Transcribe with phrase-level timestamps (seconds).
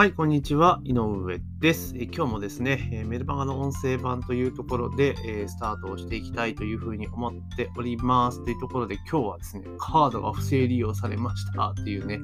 [0.00, 0.80] はい、こんにちは。
[0.82, 1.94] 井上です。
[1.94, 8.42] 今日もですね、メルマガの音声版というところで、スタートをしていきたいというふうに思っております。
[8.42, 12.18] というところで、今日はですね、カードが不正利用されましたっていうね、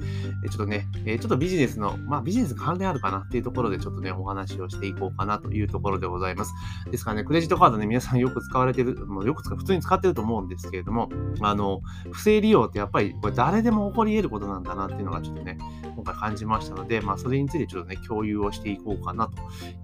[0.51, 6.55] ちょっとね、ちょっとビジネスの、まあビジネス関連あるかなっていうところで、ちょっとね、お話をしていこうかなというところでございます。
[6.91, 11.11] ですからね、クレジットカードね、皆さんよく使われてる、もうよく使う、普通に使ってると思うんですけれども、
[11.43, 15.59] あの、不正利用ってやっぱり、これ誰でも起こり得ることなんだなっていうのがちょっとね、
[15.95, 19.26] 今回感じましたので、まあそれについてちょっとね、共有をしていこうかな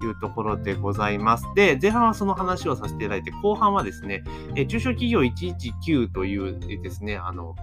[0.00, 1.44] というところでございます。
[1.54, 4.22] で、前半はその話をさせていただいて、後半はですね、
[4.54, 7.54] え中小企業119というですね、あの、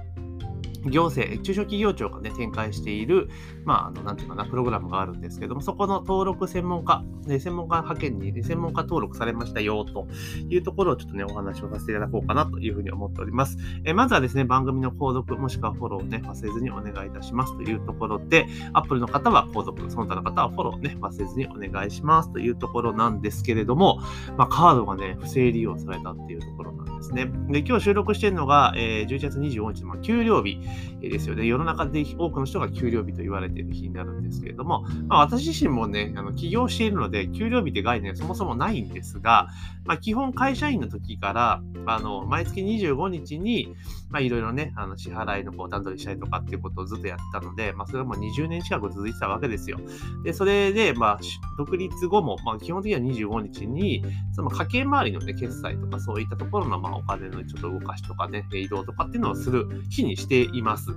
[0.86, 3.30] 行政、中小企業庁がね、展開している、
[3.66, 10.08] まあ、あの、なんていうかな、プログラムがあるんですけども、そこの登録専門家、ね、専門家派遣に、専門家登録されましたよ、と
[10.50, 13.58] いうところをちょっとね、お話をさせていただこうかなというふうに思っております。
[13.84, 24.00] えまずはですね、番組の購読、もしくはフォローをね、忘れずにお願いいたしますというところで、Apple の方は購読、その他の方はフォローね、忘れずにお願いしますというところなんですけれども、
[24.38, 27.32] まあ、カードがね、不正利用されたっていうところなんですですね。
[27.50, 30.60] で、今日収録しているのが、えー、11月25日の給料日
[31.02, 31.46] ですよね。
[31.46, 39.50] 世の中で多くの人が給料日と言われている日になるんですけれども、まあ、私自身もね、あの起業しているので、給料日って概念はそもそもないんですが、
[39.86, 43.76] まあ、基本会社員の時から、あの毎月25日に、
[44.10, 49.80] まあ、いろいろね、あの支払いのこう段取りしたりとかっていうことをずっとやってたので、まあ、それはもう20年近く続いてたわけですよ。
[50.24, 51.20] で、それで、まあ、
[51.58, 60.92] 独立後も、まあ、基本的には25日に、その家計周りのね、決済とかそういったところの、ま、まお金のちょっと動かしとかね、移動とかっていうのをする日にしています。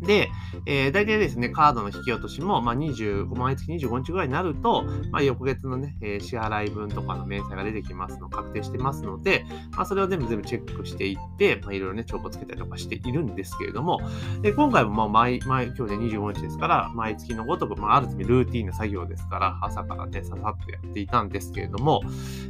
[0.00, 0.30] で、
[0.66, 14.00] えー、大体ですね、カードの引き落としも、まあ、25毎月25日ぐらいになると、まあ、翌月のね、えー、支払い分とかの明細が出てきますの、確定してますので、まあ、それを全部全部チェックしていって、まあ、いろいろね、帳簿つけたりとかしているんですけれども、
[14.42, 22.02] で今回もまあ毎、毎、今日で25日ですから、毎月のごとく、まあ、ある意味ルーティンな作業ですから、朝からね、ささっとやっていたんですけれども、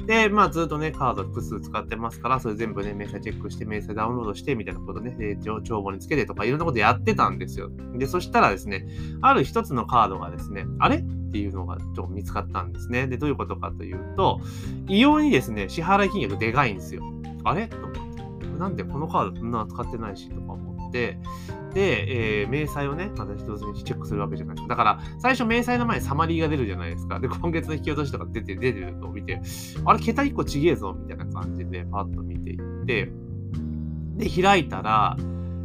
[0.06, 7.70] で、まあ、ずっとね、カード複数使ってますから、それ全部ね、明細チェックして、明細ダウンロードして、みたいなことね、帳簿につけてとか、いろんなことやってたんですよ。
[7.94, 8.86] で、そしたらですね、
[9.22, 13.06] ある一つのカードがですね、あれっていうのがちょっと見つかったんですね。
[13.06, 14.40] で、どういうことかというと、
[14.86, 17.02] 異様にですね、支払い金額でかいんですよ。
[17.44, 17.68] あれ？
[17.68, 18.08] と思って。
[18.58, 21.18] なんでこのカードそんな使ってないしとか思って、
[21.74, 24.74] で、えー、明細をね、また一つにチェックするわけじゃないですか。
[24.74, 27.20] だから、最初明細の前にサマリーが出るじゃないですか。
[27.20, 29.40] で、今月の引き落としとか出て、出てるのを見て、
[29.84, 33.12] あれ、桁1個ちげえぞ、みたいな感じで、パッと見ていって、
[34.16, 35.16] で、開いたら、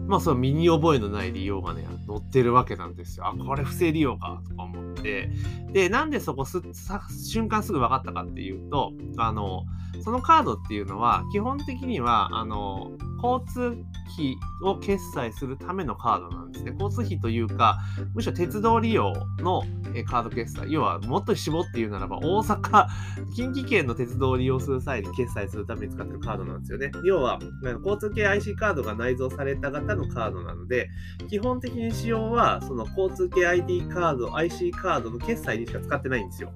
[0.08, 3.28] まあ、その身に覚えのない利用がね、載ってるわけなんですよ。
[3.28, 5.32] あ、これ不正利用か、とか思って。
[5.72, 6.62] で、なんでそこす、
[7.10, 9.66] 瞬間すぐ分かったかっていうと、あの、
[10.04, 12.92] そのカードっていうのは、基本的には、あの、
[13.24, 13.78] 交通
[14.14, 16.74] 費を決済するためのカードなんですね。
[16.74, 17.78] 交通費というか、
[18.14, 19.62] むしろ鉄道利用の
[20.10, 20.72] カード決済。
[20.72, 22.88] 要は、もっと絞って言うならば、大阪、
[23.34, 26.92] 近畿圏の鉄道を利用する際に決済するために使ってるカードなんですよね。
[27.06, 30.90] 要は、交通系 IC カードが内蔵された型のカードなので、
[31.30, 36.52] 基本的に使用は、その交通系 ID カード、IC カードの決済にしか使ってないんですよ。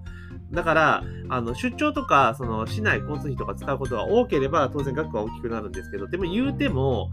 [0.51, 7.09] だから、あの出張とか、その市内交通費とか使うことが多ければ、当然額は大きくなるんですけど、でも言うても、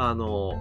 [0.00, 0.52] あの、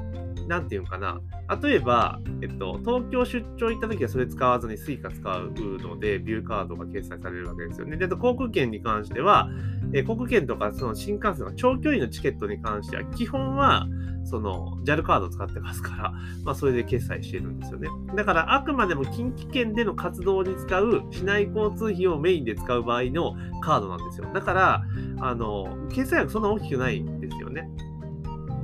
[0.47, 1.21] なんていうかな、
[1.61, 7.97] 例えば、えっと、東京出張行った時はそれ使わずに Suica 使うので、ビューカードが決済されるわけですよね。
[7.97, 9.49] で、航空券に関しては、
[9.93, 13.87] え航空券とかその新幹線の長距離のチケットに関しては、基本は、
[14.23, 17.89] その JAL カードを使ってますから、 まあ、それで決済してるんですよね。
[18.15, 24.27] だから、あくまでも近畿圏での活動に使う市内交通費をメインで使う場合のカードなんですよ。
[24.33, 24.83] だから、
[25.21, 27.69] あの、決済額そんな大きくないんですよね。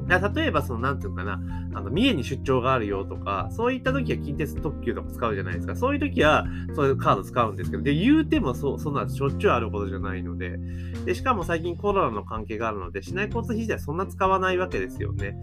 [0.08, 1.41] 例えば、その、なんていうのかな、
[1.74, 5.75] あの、三重に出張があるよとか、そういった時は近鉄特急とか使うじゃないですか。
[5.75, 10.58] そういう時は、そういうカード使うんですけど、で、言うてもそう、そんなしょっちゅうあることじゃないので、
[11.06, 15.40] で、しかも最近コロナの関係があるので、市内交通費自体そんな使わないわけですよね。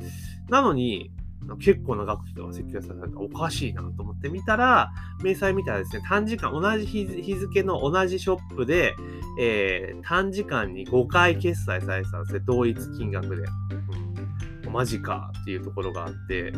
[0.49, 1.11] なのに、
[1.59, 4.93] 結構な額とか請求されたらおかしいなと思って見たら、
[5.25, 8.95] 明細見たらですね、短時間、同じ日付の同じショップで、
[9.39, 13.45] えー、短時間に5回決済されてたんですね、同一金額で。
[14.71, 16.53] マジかっていうところがあって、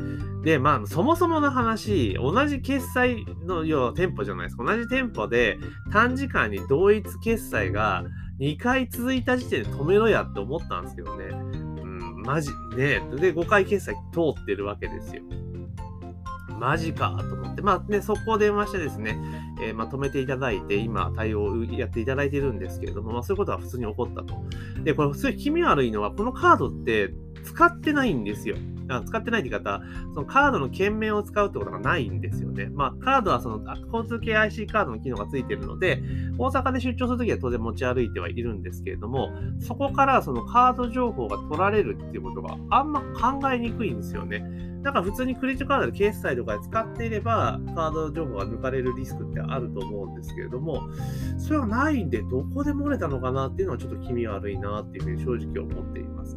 [0.44, 4.64] で、まあ、そもそもの話、同じ決済の要は店舗じゃないですか。
[4.64, 5.58] 同じ店舗で
[5.92, 8.04] 短時間に同一決済が
[8.40, 11.26] 2回続いた時点で止めろやって思ったんですけどね。
[11.26, 11.36] う
[11.84, 13.00] ん、マジ、ね。
[13.16, 15.22] で、5回決済通ってるわけですよ。
[16.62, 19.18] マジかと思って、まあね、速攻電話してですね、
[19.60, 24.34] えー、まあ、止めていただいて、今、対応をやっていただいてるんですけれども、まあ、そういうことは普通に起こったと。
[24.84, 27.12] で、これ、すごい気味悪いのは、このカードって
[27.44, 28.56] 使ってないんですよ。
[29.06, 29.80] 使ってないって方、
[30.12, 32.68] そのカードの券面を使うってことがないんですよね。
[32.74, 33.62] まあ、カードはその
[33.92, 36.02] 交通系 IC カードの機能がついているので、
[36.36, 39.30] 大阪で出張するときは当然持ち歩いてはいるんですけれども、
[39.60, 44.40] そこからそのカード情報が取られるっていうことがあんま考えにくいんですよね。
[44.82, 50.82] なんか普通にクレジットカードで決済とかで使っていれば、カード情報が抜かれるリスクってあると思うんですけれども、
[51.38, 56.36] それはないんで、どこで漏れたのかなっていうのはちょっと気味悪いなっていうふうに正直思っています。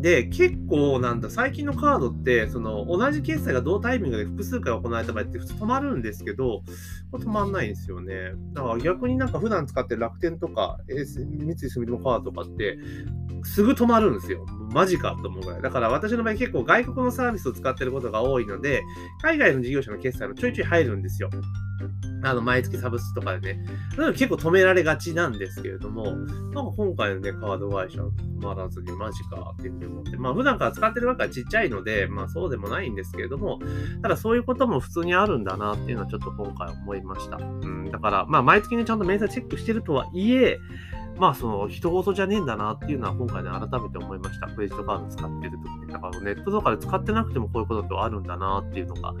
[0.00, 6.62] で、結構なんだ、最近のカードって、その同じ決済が同タイミングで複数回行われた場合って普通止まるんですけど、
[7.10, 8.32] これ止まんないんですよね。
[8.52, 12.78] だから逆になんか普段使ってる楽天とか、三井住友カードとかって、
[13.44, 14.44] すぐ止まるんですよ。
[14.72, 15.62] マジかと思うぐらい。
[15.62, 18.82] だから私の場合結構外国のサービスを使ってることが多いので、
[19.22, 21.30] 海外の事業者の決済もちょいちょい入るんですよ。
[22.22, 23.64] あの、毎月サブスとかでね。
[23.96, 28.10] なので結構止められがちなんですけれども、なんか今回のね、カード会社止
[28.42, 33.58] まらずにマジかっていうふうに思って、まあ普段から使ってるわけはちっちゃいので、まあそうでもないんですけれども、
[34.02, 37.36] ただそういうことも普通にあるんだなっていうのはちょっと今回思いました。
[37.36, 40.58] うん、だから、まあ毎月ね、ちゃんと明細チェックしてるとはいえ、
[41.18, 44.48] まあ、その、人事じゃねえんだなっていうのは今回ね、改めて思いました。
[44.48, 45.85] クレジットカード使ってる時に。
[45.96, 49.14] だからネットとかで使ってなくてもこういうことってあるんだなっていうのが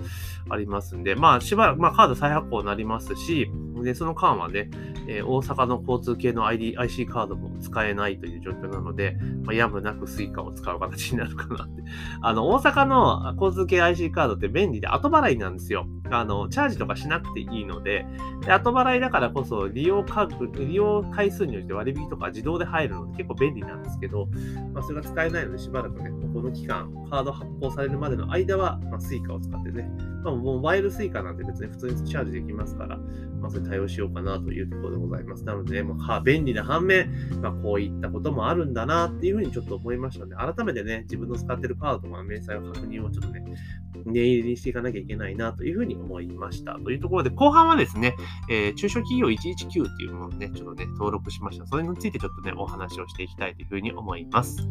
[0.50, 3.50] ありますんで、まあ、しばらく、まあ、カード再発行になりますし、
[3.82, 4.70] で、その間はね、
[5.08, 11.82] えー、大阪の交通系の ID、IC カードも使えないという状況なので、まあ、やむなく Suica を使う形になるかなって。
[12.20, 15.86] あの、大阪の交通系 IC カードって便利で後払いなんですよ。
[16.10, 18.06] あの、チャージとかしなくていいので、
[18.44, 24.28] で後払いだからこそ利用価格、利用回数によって割引とか自動で入るので結構便利なんですけど、
[24.72, 29.88] まあ、それが使えないのでしばらくね、この期間、カード発行されるまでの間は、まあ、Suica を使ってね、
[30.24, 32.96] まあ、モバイル Suica なんて別に普通にチャージできますから、
[33.40, 35.44] まあ、それ対応しようかなというところでございます。
[35.44, 43.44] なので、ね、まあ、便利な反面、まあ、こういったこともあるんだなっていうふうにちょっと思いましたので、改めてね、自分の使ってるカードとかの明細を確認をちょっとね、
[44.04, 46.74] 念入りにしていかなきゃいけないなというふうに思いました。
[46.74, 48.14] というところで、後半はですね、
[48.50, 51.66] えー、中小企業119っていうものをね、ちょっとね、登録しました。
[51.66, 54.68] それについてちょっとね、お話をしていきたいというふうに思います。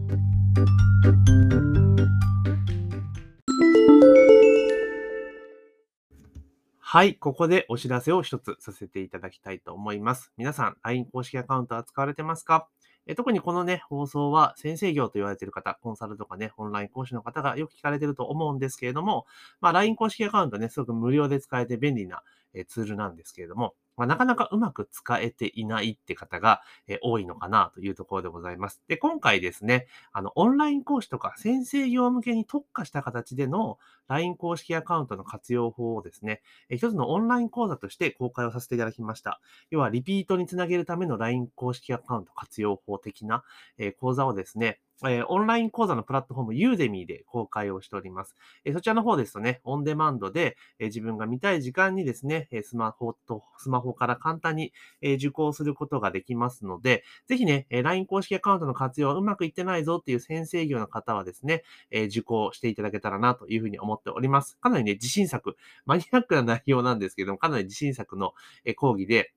[6.80, 10.32] はい、ここでお知らせを一つさせていただきたいと思います。
[10.38, 12.70] 皆さん、LINE 公式アカウントは使われてますか？
[13.06, 19.26] え特にこのね、放送は先生業と言われている方、コンサルとかね、オンライン講師の方がよく聞かれてると思うんですけれども、
[19.60, 22.24] まあ、LINE 公式アカウントね、すごく無料で使えて便利な
[22.70, 28.82] ツールなんですけれども、まあ、なかなかうまく使えていないって方が、え多いのかなというところでございます。
[28.88, 33.78] で、今回ですね、あの、オンライン講師とか先生業向けに特化した形での
[34.08, 39.40] LINE 公式アカウントの活用法をですね、え一つのオンライン講座として公開をさせていただきました。
[39.70, 43.44] 要は、リピートにつなげるための LINE 公式アカウント活用法的な、
[43.78, 48.36] え講座をですね、えー、オンライン講座のプラットフォーム、ユーデミーで公開をしております。
[48.64, 54.72] えー、そちらの方ですとね、オンデマンドで、えー、自分が見たい時間にですねえ、スマホと、スマホから簡単に、
[55.02, 64.58] え受講することができますので、ぜひね、え LINE 公式アカウントの活用はうまくいってないぞっていう先生業の方はですね、え受講していただけたらなというふうに思っております。
[64.60, 68.34] かなりね、自信作、マニアックな内容なんですけども、かなり自信作の
[68.64, 69.34] え講義で、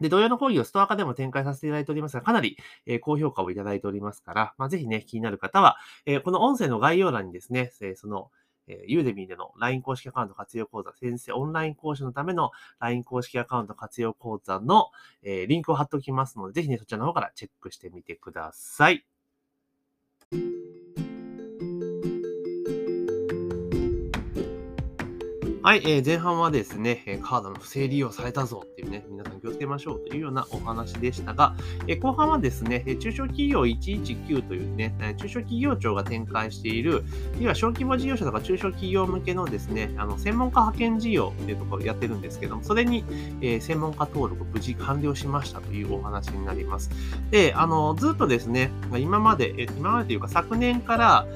[0.00, 8.30] で、同様の講義をストア化でも展開させていただいておりますが、かなり、え、高評価をいただいておりますから、まあ、ぜひね、気になる方は、え、この音声の概要欄にですね、え、その、
[8.68, 14.90] えー、ユーデミーでの LINE 公式アカウント活用講座、先生オンライン講師のための LINE 公式アカウント活用講座の、
[15.22, 19.06] え、リンクを貼っておきますので、ぜひね、そちらの方からチェックしてみてください。
[25.66, 31.56] はい、えー、前半はですね、カードの不正利用されたぞっていうね、皆さん気をつけましょうというようなお話でしたが、
[31.88, 37.02] えー、後半はですね、中小企業119というね、中小企業庁が展開している、
[37.40, 43.02] 要は小規模事業者とか中小企業向けのですね、あの専門家派遣事業っていうところをやってるんですけども、それに、
[43.40, 46.90] えー、専門家登録無事完了しましたというお話になります。
[47.32, 51.26] で、あの、ずっとですね、今まで、今までというか昨年から、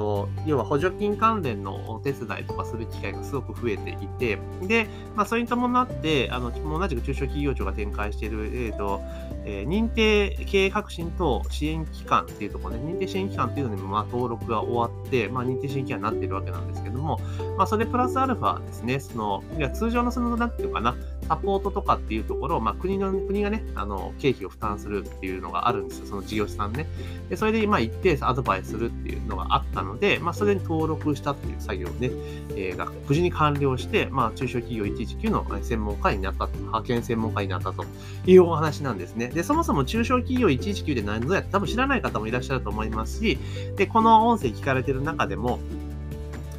[0.00, 9.02] と、要は補助金関連のお手伝いとかする機会がすごく増えていて、で、まあ、それに伴って、あの、同じく中小企業庁が展開している、えっ、ー、と、
[9.44, 17.20] えー、認定経営革新と支援機関っていうところで、認定支援機関っていうのにも、まあ、登録が終わって、まあ、認定支援機関になっているわけなんですけども、
[17.58, 20.94] まあ、それプラスアルファですね、その、いや通常のその、なんていうかな、
[21.30, 26.06] サポートとかっていうところを、まあ、国の、国がね、あの、経費を負担するっていうのがあるんですよ。
[26.06, 26.88] その事業者さんね。
[27.28, 32.10] で、それで、まあ、一定アドバイスするっていうのがあったので、まあ、それに登録したっていう作業をね、
[32.56, 37.84] えー、が無事に完了して、まあ、中小企業119の専門家になった、派遣専門家になったと
[38.26, 39.28] いうお話なんですね。
[39.28, 43.38] で、そもそも中小企業119で何ぞやって多分知らない方もいらっしゃると思いますし、
[43.76, 45.60] で、この音声聞かれてる中でも、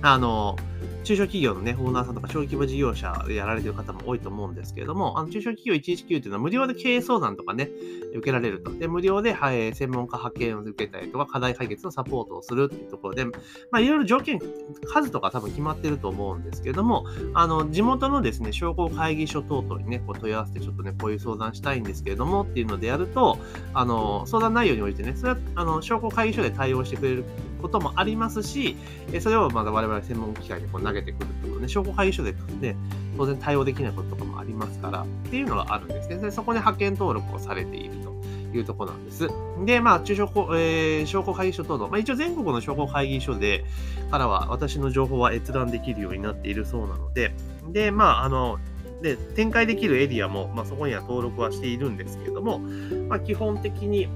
[0.01, 0.55] あの、
[1.03, 7.69] 中小企業のね、オーナーさんとか小規模事業者でやられてる方も多いと思うんですけれども、あの中小企業119っていうのは無料で経営相談とかね、
[8.13, 8.71] 受けられると。
[8.71, 13.31] で、無料で、はい、専門家派遣を受けたりとか、課題解決のサポートをするっていうところで、ま
[13.73, 14.39] あ、いろいろ条件、
[14.85, 23.39] 数とか多分決まってると思うんですけれども、あの、地元のですね、商工会議所等々にね、こう問い合わせてちょっとね、こういう相談したいんですけれどもっていうのでやると、
[23.73, 27.25] あの、相談内容においてね、それは、あの、商工会議所で対応してくれる
[27.61, 28.75] こともありますし、
[29.19, 32.75] それをまだ我々専門機関にこう投げてくるってことね、商工会議所で、ね、
[33.17, 36.17] 当然対応できないこととかもありますから、っていうのがあるんですね。
[36.17, 38.11] でそこで派遣登録をされていると。
[38.53, 39.29] いうところなんです。
[39.65, 40.25] で、まあ、中小、
[40.55, 43.63] えー、商工会議所等々、まあ、一応全国の商工会議所で、
[44.09, 47.33] からは私の情報は閲覧できるようになっているそうなので、
[47.71, 48.59] で、まあ、あの、
[49.01, 52.59] で、展開できるエリアも、まあ、そこには登録はしているんですけれども、
[53.07, 54.07] まあ、基本的に、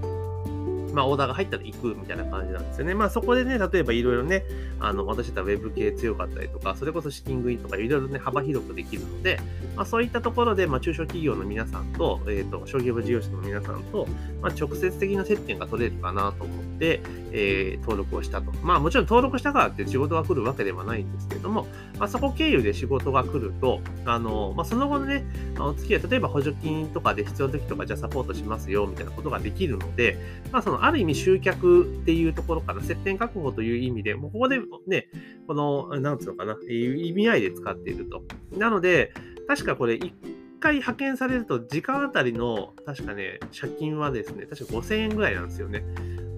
[0.95, 2.93] まあ、オーダーが入ったら行くみたいな感じなんですよね。
[2.95, 4.45] まあ、そこでね、例えばいろいろね、
[4.79, 9.39] あの、私だったら Web 系強かったりとか、それこそ資金繰りとかいろいろね、幅広くできるので、
[9.75, 14.07] まあ、そういったところで、まあ、中小企業の皆さんと、えっ、ー、と、小規模事業者の皆さんと、
[14.41, 17.01] まあ、直接的な接点が取れるかなと思って、
[17.37, 18.53] えー、登録をしたと。
[18.63, 21.67] まあ、もちろん登録したからって仕事が来るわけではないんですけども、
[21.99, 25.25] まあ、そこ経由で仕事が来ると、あの、まあ、その後のね、
[25.59, 30.17] お付き合い、例えば補助金とかで必要な時とか、じゃあサポートしますよ、みたいなことができるので、
[30.53, 35.09] まあ、その、ある意味集客っていうところから、接点確保という意味で、もうここでね、
[35.45, 38.23] この、なんつうのかな、意味合いで使っていると。
[38.57, 39.13] なので、
[39.47, 40.13] 確かこれ、一
[40.61, 45.83] 回派遣されると、時間あたりの、確かね、借金はですね、確か5000円ぐらいなんですよね。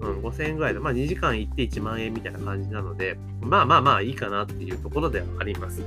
[0.00, 5.82] うん、5000円ぐらいで、まあ2時間行って1万円みたいな感じなので、まあまあまあいいかなっていうところではあります。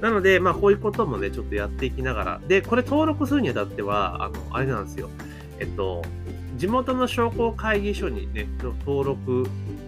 [0.00, 5.08] なので、まあこういうこともね、ちょっとやっていきながら、で、これ登録するにあたっては、あの、あれなんですよ。
[5.58, 6.02] えっと、
[6.56, 8.46] 地元の商工会議所にね、
[8.86, 9.46] 登録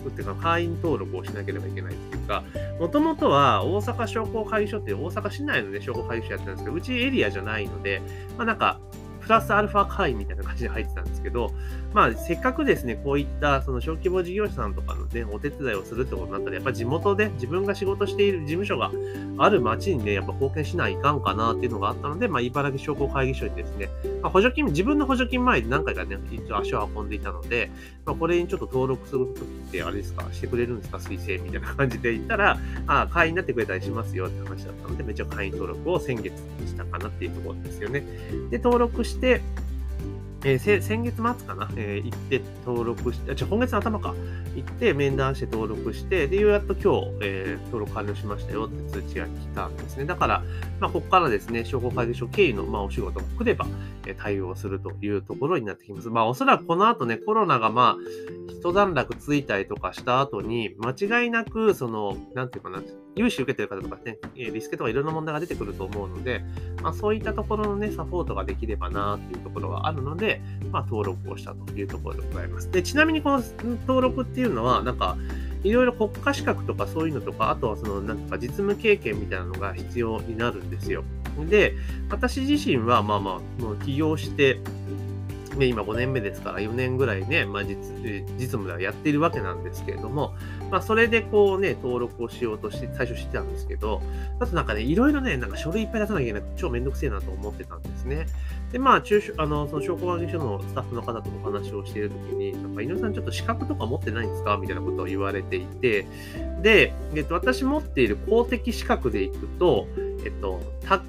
[0.09, 2.43] っていうか、会員登録をしなければいけないっていうか、
[2.79, 8.03] もともとは大阪商工会議所って大阪市内のね、商工会議所やってたんですけど、うちエリアじゃないので、
[8.37, 8.81] まあなんか、
[9.29, 11.53] プラスアルファ会みたいな感じで入ってたんですけど、
[11.93, 18.91] まあ、せっかくですね、こういったその小規模事業者さんとかのね、お手伝いをするってことになったら、やっぱ地元で自分が仕事している事務所が
[19.37, 23.91] ある町にね、やっぱ貢献しないかんかなっていうのがあったので、まあ、茨城商工会議所にですね、
[24.23, 27.71] まあ、補助金、自分の補助金前に何回かね、一応足を運んでいたので、
[28.05, 38.03] まあ、これにちょっと登録するときって、あれですか、してくれるんですか、推薦みたいな感じで言ったら、ああ会員になってくれたりしますよって話だったので、めっちゃ会員登録を先月にしたかなっていうところですよね。
[38.51, 39.41] で、登録して、
[40.45, 44.15] えー、先月末かな、えー、行って登録して、じゃ今月の頭か、
[44.55, 50.05] 行って面談して登録して、で、ようやっと今日、えー、登録完了しましたよって通知が来たんですね。
[50.05, 50.43] だから、
[50.79, 53.67] まあ、ここからですね、商工会議所経由の、まあ、お仕事が来れば、
[54.07, 56.09] え対応するというところになってきます。
[56.09, 62.83] まあ、おそらくこの後ね、コロナがまあ、一段落ついたりとかした後に、間違いなく、その、なんていうかな、
[63.19, 66.43] 融資受けてる方とかね、リスケとかいろんな問題が出てくると思うので、
[66.83, 72.71] まあ、そういったところのね、サポートができればなっていうところがあるので、まあ、登録をしたというところでございます。
[72.71, 73.43] で、ちなみにこの
[73.87, 75.17] 登録っていうのは、なんか、
[75.65, 81.03] いろいろ国家資格とかそういうのとか、あとはその、なんか実務経験みたいなのが必要になるんですよ。
[81.49, 81.75] で、
[82.11, 84.61] 私自身は、まあまあ、もう起業して、
[85.59, 87.77] ね、今5年目ですから4年ぐらいね、まあ実、
[88.39, 90.35] 実務ではやっているわけなんですけれども、
[90.71, 94.01] まあ、それでこうね、登録をしようとして、最初してたんですけど、
[94.41, 98.27] あとなんかね、いろいろね、なんか書類いっぱい出さなきゃいけない、超めんどくせえなと思ってたんですね。
[98.73, 104.57] で、まあ、中小、あの、その商工会議所のスタッフの方とお話をしているときに、なんか、井上さんちょっと資格とか持ってないんですか？
[104.59, 106.07] みたいなことを言われていて、
[106.63, 109.87] で、えっと、私持っている公的資格でいくと、
[110.25, 111.05] えっと、宅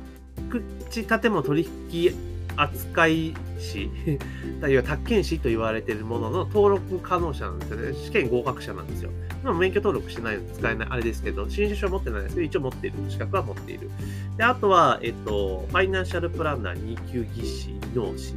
[0.89, 3.89] 地建物取引扱い士、
[4.67, 7.93] いは宅建士と言われているものの登録可能者なんですよね。
[7.93, 9.11] 試験合格者なんですよ。
[9.43, 12.97] まあ、免許登録してないので使えない、あれですけど、新種証持ってないですけど、一応持っている。
[13.09, 13.89] 資格は持っている。
[14.37, 18.33] で、あとは、えっと、ファイナンシャルプランナー2級技師、農師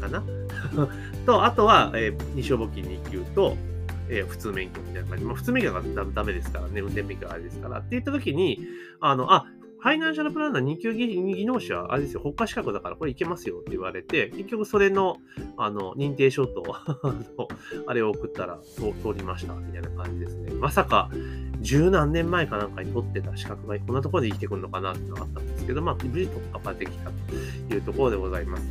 [0.00, 0.22] かな？
[1.26, 3.56] と、あとは、えー、二種募金2級と、
[4.08, 5.24] えー、普通免許みたいな感じ。
[5.24, 5.82] まあ、普通免許が
[6.14, 7.78] ダメですからね、運転免許があれですから。
[7.78, 8.60] って言った時に、
[9.00, 9.46] あの、あ、
[9.86, 15.18] ファイナンシャルプランナー2級技能士は、あれですよ、国家資格だからこれいけますよって言われて、結局それの、
[15.56, 16.64] あの、認定書と
[17.86, 20.50] あれを送ったら通りました、みたいな感じですね。
[20.54, 21.08] まさか、
[21.60, 27.12] 十何年前かなんかに取ってた資格がこんなところで生きてくるのかなっていうのがあったんですけど、まあ、無事突破できた
[27.68, 28.64] というところでございます。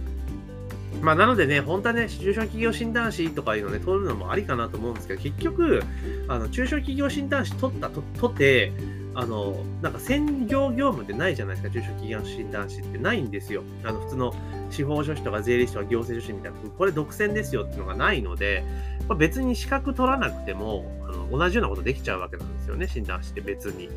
[1.02, 5.82] まあ、なのでね、本当はね、中小企業診断士とかいうのね、取るのもありかなと思うんですけど、結局、
[6.28, 8.74] あの中小企業診断士取ったと、取って、
[9.16, 13.64] あの、なんか専業業務ってないじゃないですか、中小企業診断士ってないんですよ。
[13.84, 14.34] あの、普通の
[14.70, 18.64] 司法書士とか税理士とか行政書士みたいな、これ独占ですよっていうのがないので、
[19.08, 23.90] まあ、別に資格取らなくてもあの同じようなことできちゃうわけなんですよね、診断士って別に。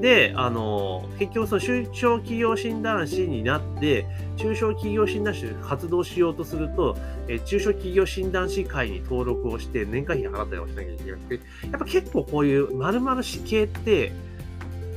[0.00, 4.06] で、あの結局その中小企業診断士になって、
[4.36, 6.96] 中小企業診断士活動しようとすると、
[7.28, 11.40] え中小企業診断士会に登録をして年会費払ったりをしなきゃいけなくて、や
[11.76, 14.12] っぱ結構こういう丸々死刑って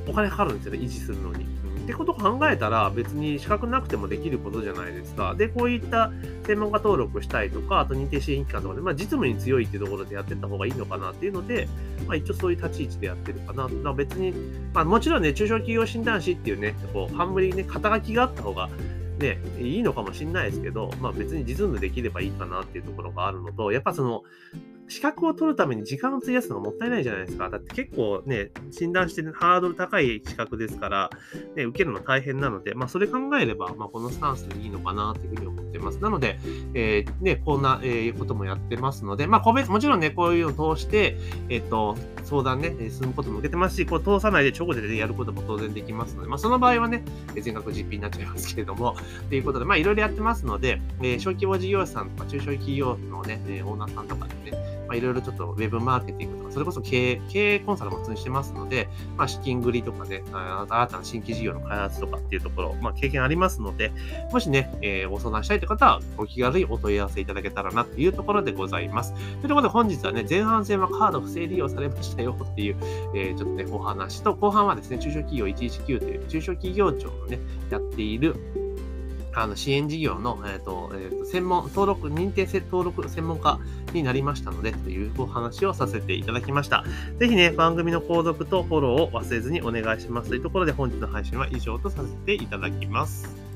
[0.09, 1.45] お金かかるんですよね、維持するのに。
[1.89, 5.33] ってことを考えたら、別に資格なくてもできることじゃないですか。
[5.33, 6.11] で、こういった
[6.45, 11.67] 専門家登録したいとか、あと認定支援機関とかで、まあ、実務に強いっていうところでやってった方がいいのかなっていうので、
[12.05, 13.63] まあ、一応そういう立ち位置でやってるかな。
[13.63, 14.33] だから別に、
[14.71, 18.69] まあ、もちろんね、中小企業診断士っていうね、こう、冠にね、肩書きがあった方が、
[19.17, 24.23] ね、いいのかもしれないですけど、まあ別に実務できればいいかなっていうところがあるのと、やっぱその、
[24.89, 27.49] 資格を取るために時間を費やすのがもったいないじゃないですか。
[27.49, 31.09] だって結構ね、診断してハードル高い資格ですから、
[31.55, 35.99] ね、受けるの大変なので、まあそれ考えれば、まあこのスタンスでいいのかなというふうに思ってます。
[35.99, 36.39] なので、
[36.73, 41.17] えー、ね、こんな、えー、こともやってますので、まあ個別、もちろんね、こういうのを通して、
[41.49, 47.03] えっ、ー、と、相談ね、進むことも受けてますし、こう通さないで直で、ね、やることも当然できますので、まあその場合はね、
[47.39, 48.95] 全額実費になっちゃいますけれども、
[49.29, 63.91] ということで、まあいろいろやってますので、えー、小規模事業者さんとか中小企業のね、オーナーさんとかでね、まあ、いろいろちょっとウェブマーケティングとか、それこそ経営経営コンサルも普通にしてますので、まあ、資金繰りとかね、新たな新規事業の開発とかっていうところ、まあ、経験ありますので、
[64.31, 69.13] もしね、えー、ご相談したいという方は、お気軽にお問い合わせいただけたらなというところでございます。
[69.13, 72.77] というころで本日はね、前半戦はカード不正利用されましたよっていう、
[73.15, 78.35] えー、ちょっとね、お話と、後半はですね、中小企業119という中小企業庁のね、やっている、
[79.41, 83.59] あの支援事業の、えーとえーと、専門、登録、認定登録専門家
[83.93, 86.83] になりましたので、というお話をさせていただきました。
[87.17, 93.48] ぜひね、番組の購読とフォローを忘れずにお願いしますというところで、本日の配信は以上とさせていただきます。